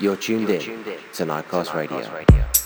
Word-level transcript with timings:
You're 0.00 0.14
tuned 0.14 0.48
in 0.48 0.60
to 0.60 1.24
Nightcast 1.24 1.74
Radio. 1.74 2.00
that 2.00 2.57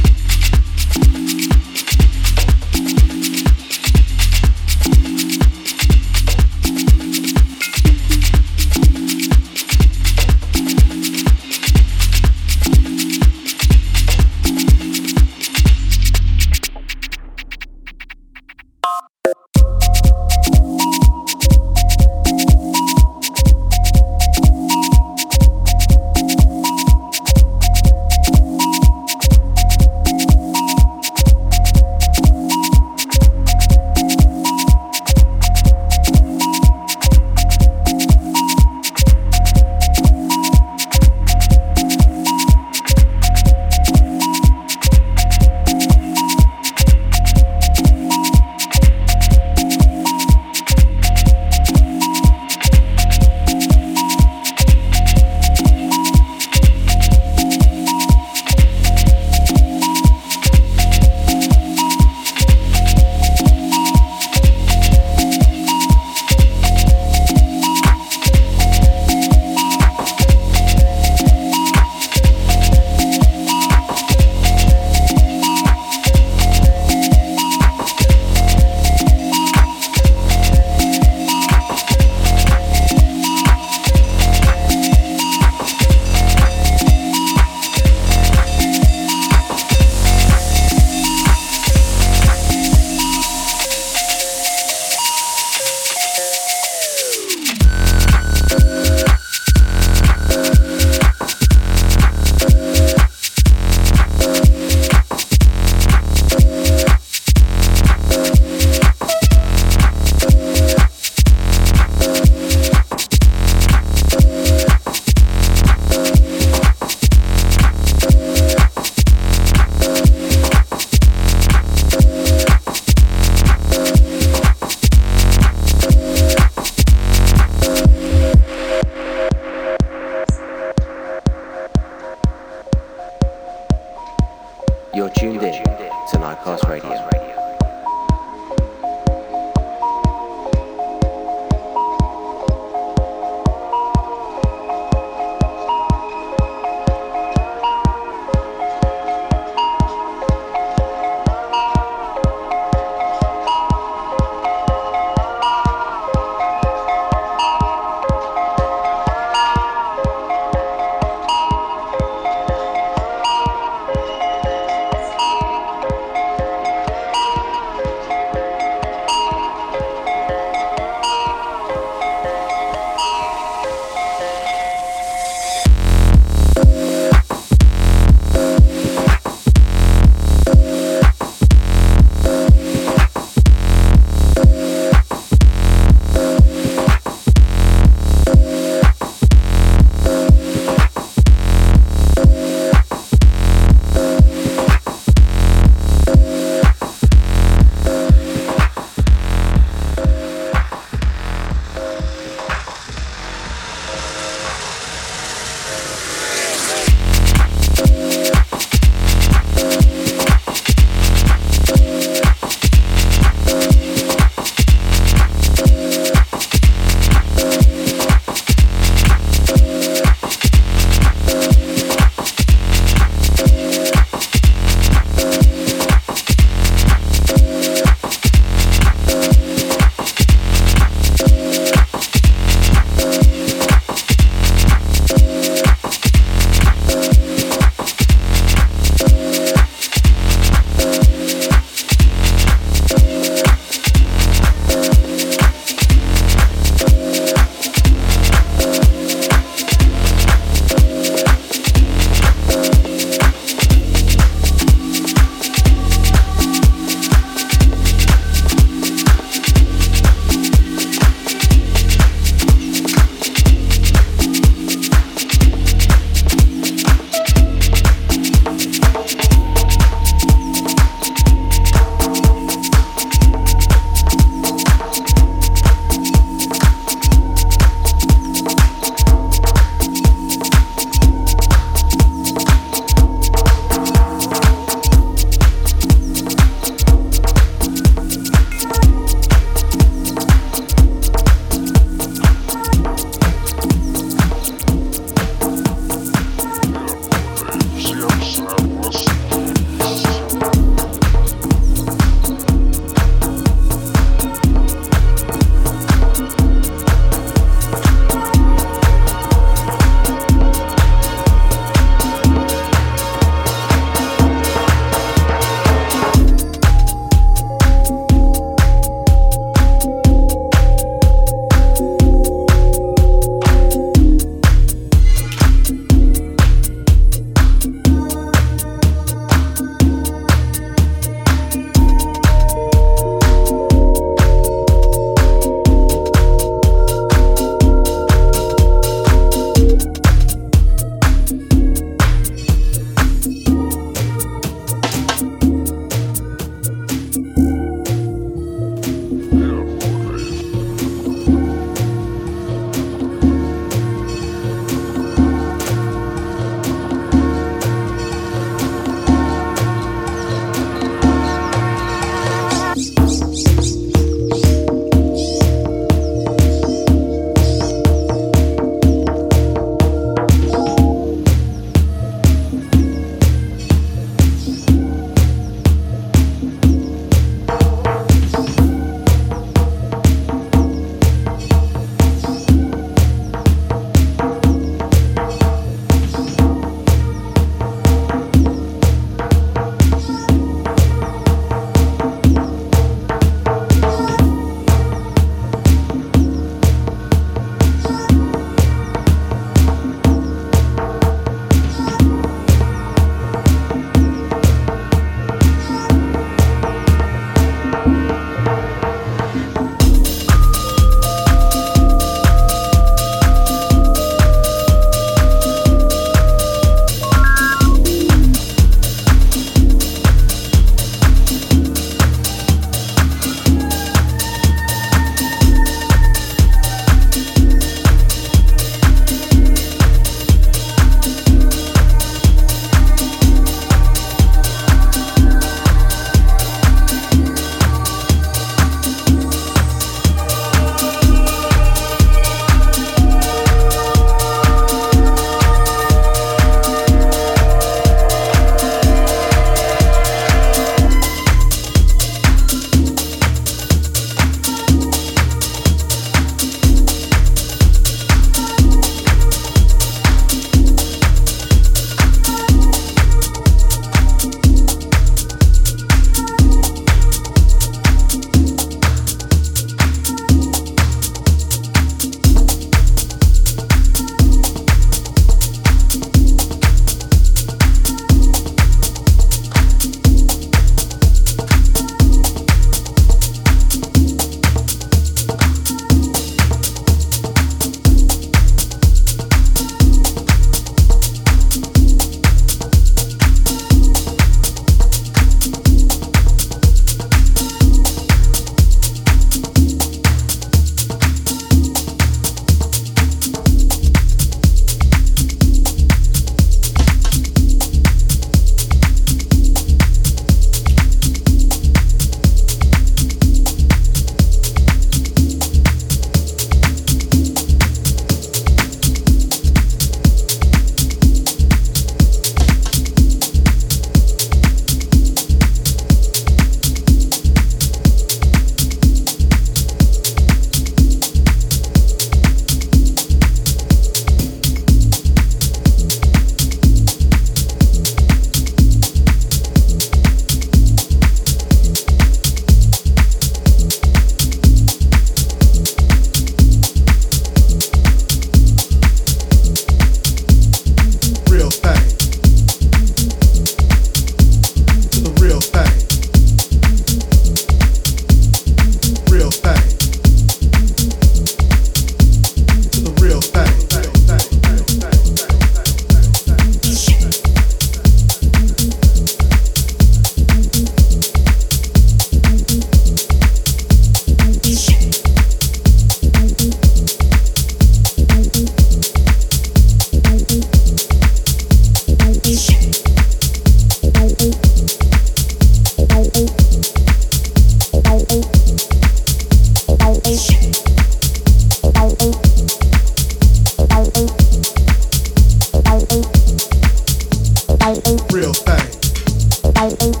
real 598.11 598.33
thing. 598.33 600.00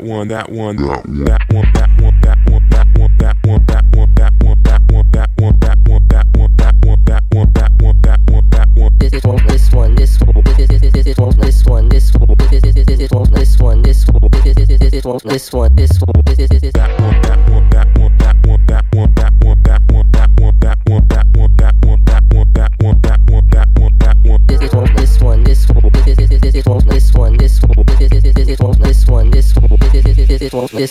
One, 0.00 0.28
that 0.28 0.50
one, 0.50 0.76
that 0.76 0.76
one, 0.76 1.24
that 1.24 1.42
one, 1.50 1.72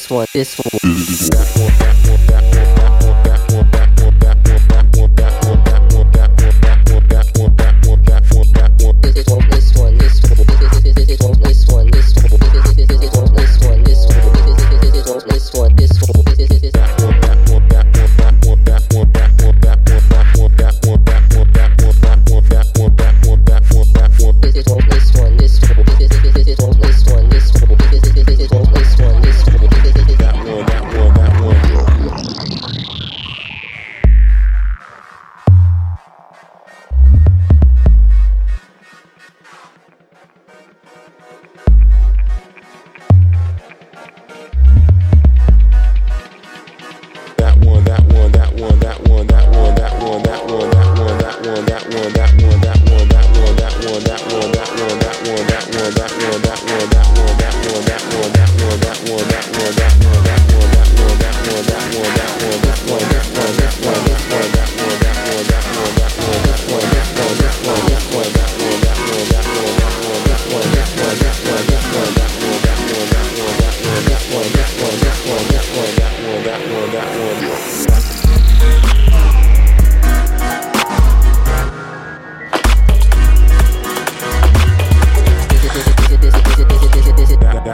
one, 0.09 0.27
this 0.33 0.57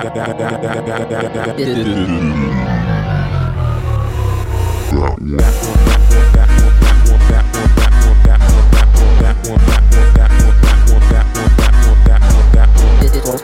This 0.03 0.11
one, 0.11 0.33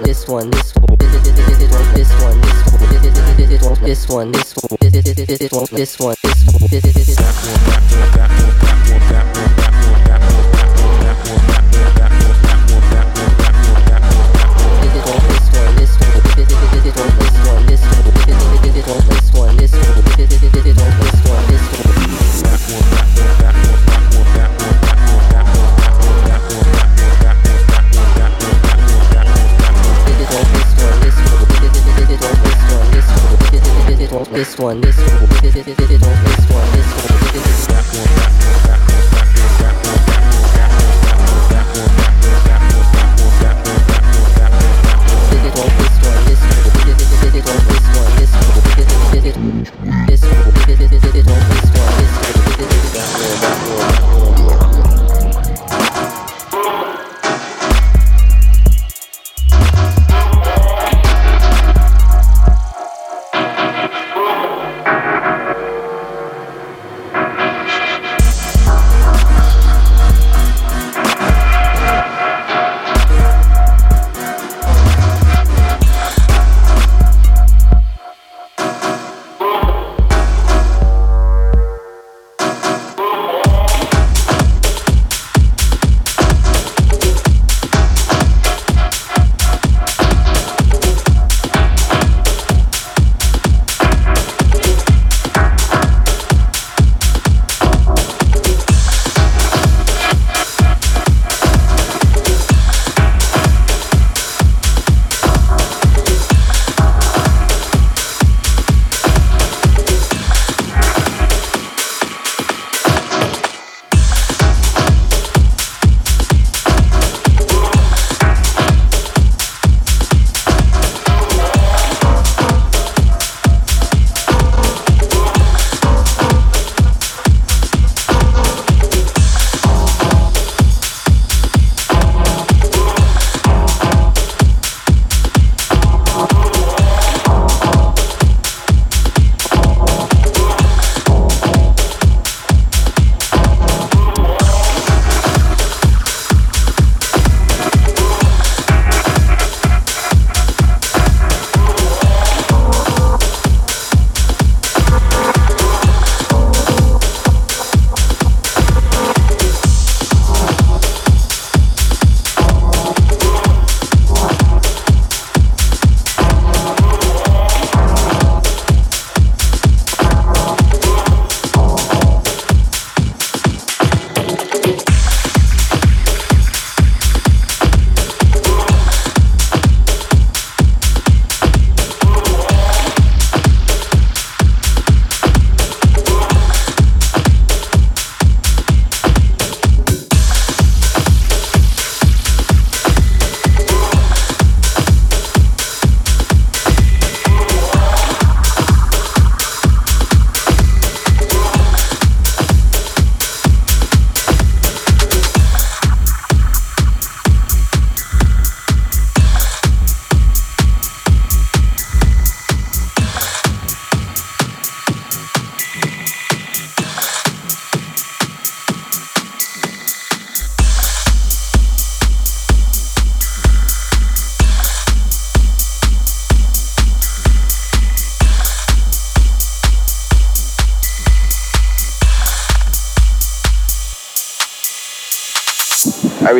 this 0.01 0.27
one, 0.27 0.49
this 0.49 0.73
one, 0.75 0.97
this 0.97 1.29
one, 1.49 1.61
this 1.93 2.09
one, 2.19 2.41
this 3.81 4.09
one, 4.09 4.31
this 4.31 4.31
one, 4.31 4.31
this 4.31 4.55
one, 4.57 4.77
this 4.81 5.49
one, 5.51 5.65
this 5.71 5.99
one. 5.99 6.15
This 9.09 9.59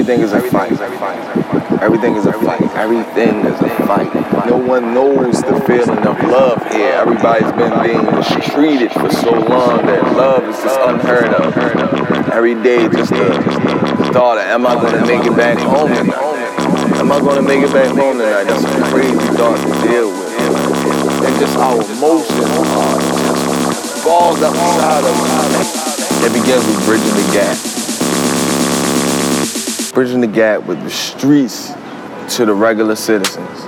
Everything 0.10 0.26
is 0.26 0.34
a 0.34 0.49
with 30.70 30.84
the 30.84 30.90
streets 30.92 31.74
to 32.36 32.46
the 32.46 32.54
regular 32.54 32.96
citizens. 32.96 33.66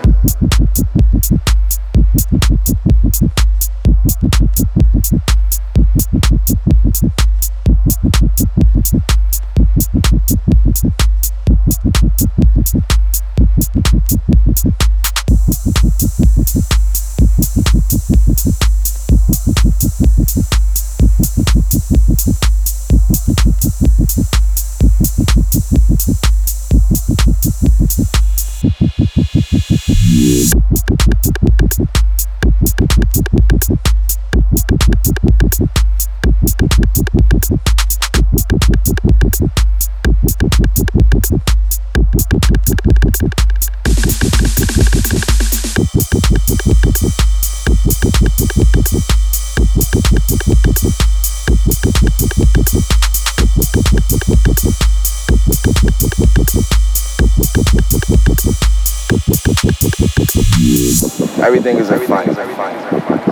Everything 61.42 61.78
is 61.78 61.90
a 61.90 62.00
fight. 62.02 62.28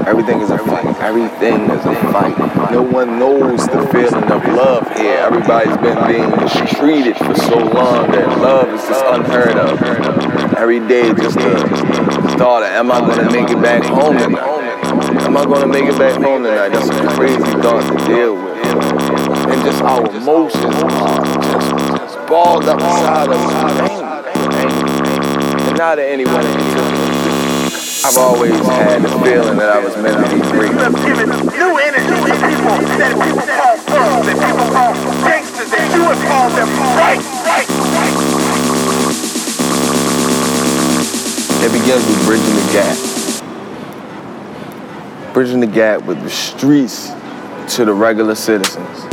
Everything 0.07 0.41
is 0.41 0.49
a 0.49 0.57
fight. 0.57 0.85
Everything 0.99 1.61
is 1.69 1.85
a 1.85 1.95
fight. 2.11 2.71
No 2.71 2.81
one 2.81 3.19
knows 3.19 3.67
the 3.67 3.87
feeling 3.91 4.23
of 4.23 4.43
love 4.55 4.87
here. 4.97 5.19
Everybody's 5.19 5.77
been 5.77 6.07
being 6.07 6.29
mistreated 6.31 7.17
for 7.17 7.35
so 7.35 7.57
long 7.57 8.09
that 8.09 8.27
love 8.39 8.69
is 8.69 8.81
just 8.81 9.05
unheard 9.05 9.57
of. 9.57 9.79
Every 10.55 10.79
day, 10.79 11.13
just 11.13 11.37
the 11.37 11.59
thought 12.37 12.63
of, 12.63 12.69
am 12.69 12.91
I 12.91 12.99
to 13.15 13.31
make 13.31 13.51
it 13.51 13.61
back 13.61 13.83
home 13.83 14.17
tonight? 14.17 14.59
Am 15.23 15.37
I 15.37 15.43
to 15.43 15.67
make 15.67 15.85
it 15.85 15.97
back 15.99 16.19
home 16.19 16.43
tonight? 16.43 16.69
That's 16.69 16.89
a 16.89 17.07
crazy 17.15 17.37
thought 17.61 17.83
to 17.83 18.05
deal 18.05 18.35
with. 18.35 18.57
And 19.49 19.63
just 19.63 19.83
our 19.83 20.03
emotions 20.15 20.63
are 20.65 21.97
just 21.97 22.27
balled 22.27 22.65
up 22.65 22.79
inside 22.81 23.27
of 23.29 23.35
us. 23.35 23.99
And 25.69 25.77
not 25.77 25.95
that 25.95 25.99
anyone 25.99 26.68
I've 28.01 28.15
always 28.17 28.55
had 28.59 29.01
the 29.01 29.09
feeling 29.09 29.57
that 29.57 29.69
I 29.75 29.79
was 29.83 29.97
meant 29.97 30.15
to 30.15 30.33
be 30.33 30.39
great. 30.51 30.71
You 30.71 30.77
have 30.77 30.95
given 31.03 31.27
new 31.51 31.77
energy 31.83 32.15
to 32.15 32.31
people 32.31 32.79
that 32.95 33.11
people 33.11 33.43
call 33.43 33.75
thugs, 33.75 34.25
that 34.25 34.39
people 34.39 34.71
call 34.71 34.95
gangsters, 35.27 35.69
that 35.69 35.83
you 35.93 36.07
have 36.07 36.21
called 36.23 36.53
them 36.55 36.69
right, 36.95 37.19
right, 37.43 37.67
right. 37.67 38.15
It 41.61 41.71
begins 41.73 42.07
with 42.07 42.23
bridging 42.25 42.55
the 42.55 42.67
gap. 42.71 42.97
Bridging 45.33 45.59
the 45.59 45.67
gap 45.67 46.03
with 46.03 46.23
the 46.23 46.29
streets 46.29 47.11
to 47.75 47.83
the 47.83 47.93
regular 47.93 48.35
citizens. 48.35 49.09